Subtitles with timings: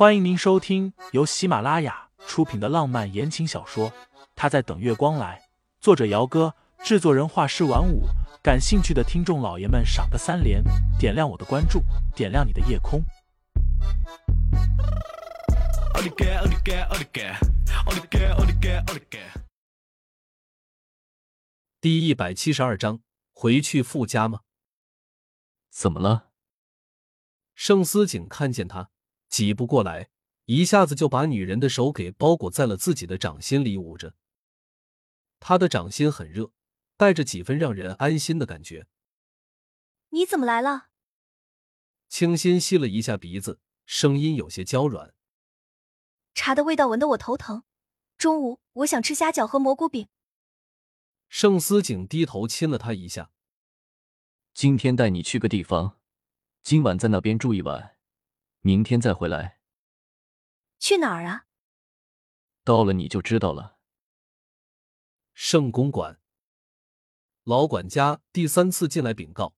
[0.00, 3.90] 欢迎您收听由喜马拉雅出品的浪漫言情小说
[4.34, 5.38] 《他在等月光来》，
[5.78, 8.04] 作者：姚哥，制作人：画师晚舞。
[8.42, 10.64] 感兴趣的听众老爷们，赏个三连，
[10.98, 11.82] 点亮我的关注，
[12.16, 13.04] 点亮你的夜空。
[21.78, 23.00] 第一百七十二章，
[23.34, 24.40] 回去傅家吗？
[25.68, 26.30] 怎么了？
[27.54, 28.88] 盛思景看见他。
[29.30, 30.10] 挤不过来，
[30.44, 34.14] 一下子就把女人的手给包裹在了自己的掌心里捂着。
[35.38, 36.52] 他的掌心很热，
[36.96, 38.86] 带着几分让人安心的感觉。
[40.10, 40.88] 你怎么来了？
[42.08, 45.14] 清新吸了一下鼻子，声音有些娇软。
[46.34, 47.62] 茶的味道闻得我头疼。
[48.18, 50.08] 中午我想吃虾饺和蘑菇饼。
[51.28, 53.30] 盛思景低头亲了他一下。
[54.52, 55.98] 今天带你去个地方，
[56.62, 57.96] 今晚在那边住一晚。
[58.60, 59.58] 明天再回来。
[60.78, 61.46] 去哪儿啊？
[62.62, 63.78] 到了你就知道了。
[65.32, 66.20] 圣公馆，
[67.44, 69.54] 老管家第三次进来禀告：“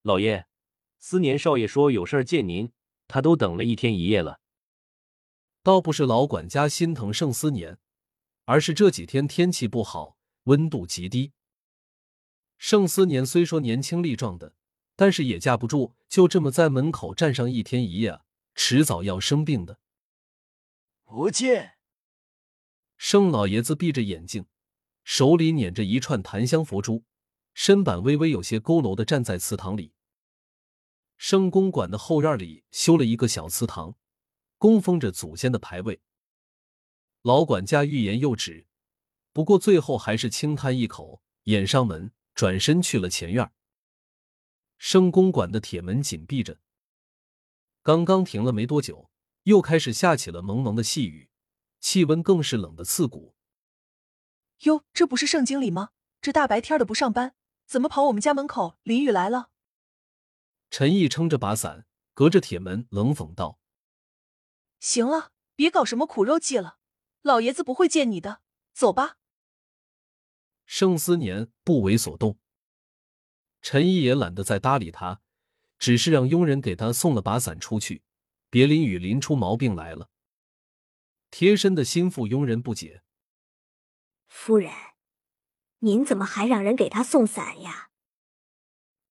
[0.00, 0.46] 老爷，
[0.98, 2.72] 思年少爷说有事见您，
[3.06, 4.40] 他都等了一天一夜了。”
[5.62, 7.78] 倒不是老管家心疼盛思年，
[8.44, 11.32] 而是这几天天气不好，温度极低。
[12.56, 14.54] 盛思年虽说年轻力壮的。
[14.96, 18.20] 但是也架不住，就这么在门口站上一天一夜，
[18.54, 19.78] 迟早要生病的。
[21.04, 21.74] 不见，
[22.96, 24.46] 盛老爷子闭着眼睛，
[25.02, 27.04] 手里捻着一串檀香佛珠，
[27.52, 29.92] 身板微微有些佝偻的站在祠堂里。
[31.16, 33.96] 圣公馆的后院里修了一个小祠堂，
[34.58, 36.00] 供奉着祖先的牌位。
[37.22, 38.66] 老管家欲言又止，
[39.32, 43.50] 不过最后还是轻叹一口，掩上门，转身去了前院。
[44.78, 46.58] 生公馆的铁门紧闭着，
[47.82, 49.10] 刚刚停了没多久，
[49.44, 51.30] 又开始下起了蒙蒙的细雨，
[51.80, 53.34] 气温更是冷得刺骨。
[54.60, 55.90] 哟，这不是盛经理吗？
[56.20, 57.34] 这大白天的不上班，
[57.66, 59.50] 怎么跑我们家门口淋雨来了？
[60.70, 63.58] 陈毅撑着把伞，隔着铁门冷讽道
[64.80, 66.78] ：“行了，别搞什么苦肉计了，
[67.22, 68.40] 老爷子不会见你的，
[68.72, 69.18] 走吧。”
[70.66, 72.38] 盛思年不为所动。
[73.64, 75.22] 陈毅也懒得再搭理他，
[75.78, 78.02] 只是让佣人给他送了把伞出去，
[78.50, 80.10] 别淋雨淋出毛病来了。
[81.30, 83.02] 贴身的心腹佣人不解
[84.28, 84.70] ：“夫人，
[85.78, 87.88] 您怎么还让人给他送伞呀？”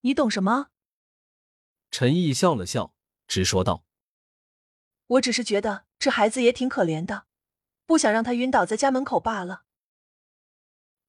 [0.02, 0.68] 你懂什么？
[1.90, 2.94] 陈毅笑了笑，
[3.28, 3.88] 直说道
[5.18, 7.26] ：“我只是觉得这孩子也挺可怜的，
[7.88, 9.66] 不想让他晕倒在家门口罢了。”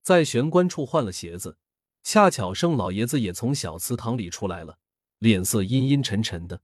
[0.01, 1.59] 在玄关处换了鞋子。
[2.05, 4.79] 恰巧盛老爷子也从小祠堂里出来了，
[5.19, 6.61] 脸色阴阴沉沉的。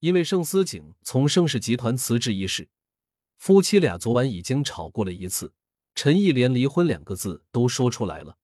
[0.00, 2.70] 因为盛思景从盛氏集团辞职一事，
[3.36, 5.52] 夫妻俩昨晚已经吵过了一次，
[5.94, 8.38] 陈毅连离婚两个字都说出来了。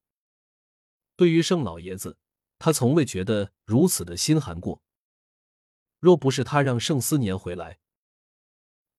[1.16, 2.18] 对于盛老爷子，
[2.58, 4.82] 他从未觉得如此的心寒过。
[6.00, 7.78] 若不是他让盛思年回来，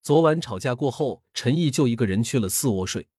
[0.01, 3.09] 昨晚吵架过后，陈毅就一个人去了四卧睡。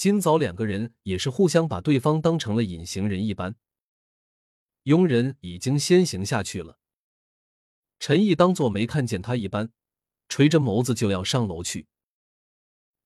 [0.00, 3.56] 今早两个人也是互相把对方当成了隐形人一般。
[4.84, 6.78] 佣人已经先行下去了，
[7.98, 9.70] 陈毅当做没看见他一般，
[10.26, 11.86] 垂着眸子就要上楼去。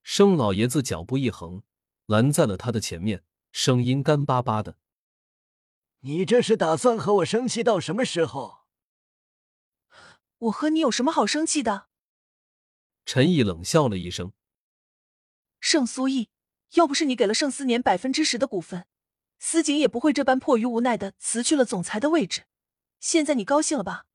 [0.04, 1.64] 盛老爷子脚步一横，
[2.06, 4.78] 拦在了他的前面，声音干巴巴的
[6.02, 8.66] ：“你这是打算和我生气到什么时候
[10.38, 11.88] ？”“我和你有什么好生气的？”
[13.04, 14.32] 陈毅冷笑了一声
[15.58, 16.28] ：“盛苏毅。”
[16.74, 18.86] 要不是你给了盛思年百分之十的股份，
[19.38, 22.44] 思景也不会这般迫于无奈的辞去了总裁的位置。
[23.00, 24.06] 现在你高兴了吧？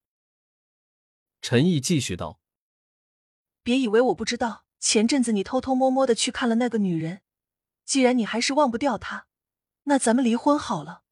[1.42, 2.40] 陈毅继续道
[3.64, 7.22] ：“别以为我不知道，前阵子你偷偷摸摸的去看了那个女人。
[7.86, 9.28] 既然你还是忘不掉她，
[9.84, 11.04] 那咱们离婚好了。”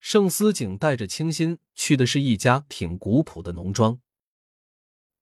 [0.00, 4.00] 盛思景带着清新去的是一家挺古朴的农庄。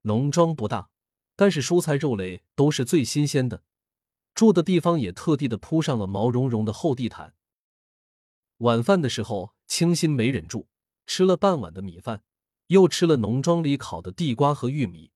[0.03, 0.91] 农庄不大，
[1.35, 3.65] 但是蔬菜肉类都是最新鲜的。
[4.37, 7.35] 住的地方也特地的铺上了毛茸茸的厚地毯。
[8.59, 10.69] 晚饭的时候，清新没忍住，
[11.07, 12.23] 吃了半碗的米饭，
[12.67, 15.11] 又吃了农庄里烤的地瓜和玉米，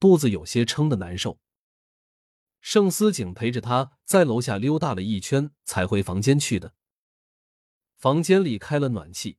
[0.00, 1.38] 肚子有些撑的难受。
[2.60, 6.74] 盛思景陪着他在楼下溜达了一圈，才回房间去的。
[7.96, 9.38] 房间里开了暖气，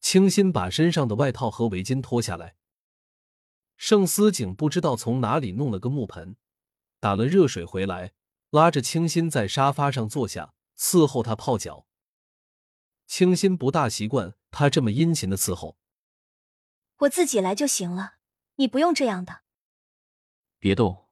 [0.00, 2.56] 清新把身上的外套和围巾脱下来。
[3.76, 6.36] 盛思景不知道从哪里弄了个木盆，
[6.98, 8.12] 打了热水回来。
[8.50, 11.86] 拉着清新在沙发上坐下，伺候他泡脚。
[13.06, 15.76] 清新不大习惯他这么殷勤的伺候。
[16.98, 18.14] 我自己来就行了，
[18.56, 19.42] 你不用这样的。
[20.58, 21.08] 别动，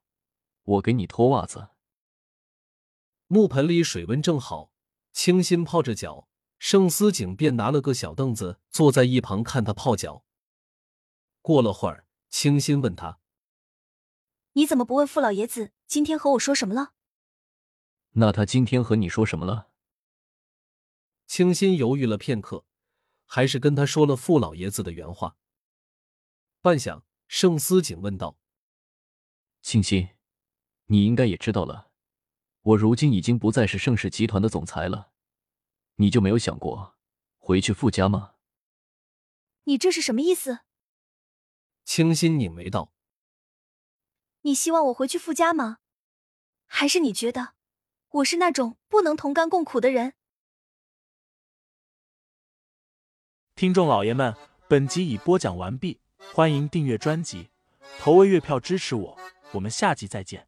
[0.63, 1.71] 我给你脱袜子。
[3.29, 4.73] 木盆里水温正好，
[5.13, 10.25] 清新泡着脚，盛思景便拿了个小凳子坐在一旁看他泡脚。
[11.41, 13.21] 过了会儿，清新问他
[14.55, 16.95] ：“你怎么不问傅老爷子今天和我说什么了？”
[18.21, 19.71] 那他今天和你说什么了？
[21.29, 22.65] 清新犹豫了片刻，
[23.25, 25.37] 还是跟他说了傅老爷子的原话。
[26.61, 28.37] 半晌，盛思景问道
[29.63, 30.17] ：“清新，
[30.87, 31.93] 你应该也知道了，
[32.63, 35.13] 我如今已经不再是盛世集团的总裁了，
[35.95, 36.97] 你就没有想过
[37.37, 38.35] 回去傅家吗？”
[39.65, 40.63] 你这是什么意思？
[41.85, 42.93] 清新拧眉道
[44.43, 45.79] ：“你希望我回去傅家吗？
[46.67, 47.55] 还是你觉得
[48.19, 50.15] 我是那种不能同甘共苦的人？”
[53.55, 54.35] 听众老爷们，
[54.69, 56.01] 本集已播讲完毕。
[56.33, 57.51] 欢迎订阅专辑，
[57.99, 59.19] 投喂月票支持我，
[59.53, 60.47] 我们下集再见。